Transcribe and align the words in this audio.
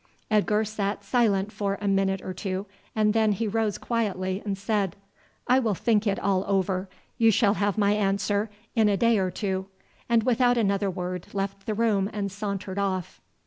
Edgar 0.31 0.65
sat 0.65 1.03
silent 1.03 1.51
for 1.51 1.77
a 1.79 1.87
minute 1.87 2.23
or 2.23 2.33
two, 2.33 2.65
and 2.95 3.13
then 3.13 3.33
he 3.33 3.47
rose 3.47 3.77
quietly 3.77 4.41
and 4.43 4.57
said, 4.57 4.95
"I 5.47 5.59
will 5.59 5.75
think 5.75 6.07
it 6.07 6.17
all 6.19 6.43
over. 6.47 6.89
You 7.19 7.29
shall 7.29 7.53
have 7.53 7.77
my 7.77 7.91
answer 7.91 8.49
in 8.75 8.89
a 8.89 8.97
day 8.97 9.19
or 9.19 9.29
two," 9.29 9.67
and 10.09 10.23
without 10.23 10.57
another 10.57 10.89
word 10.89 11.27
left 11.33 11.67
the 11.67 11.75
room 11.75 12.09
and 12.11 12.31
sauntered 12.31 12.79
off. 12.79 13.21